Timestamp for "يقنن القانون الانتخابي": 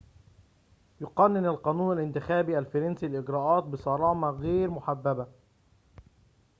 1.01-2.59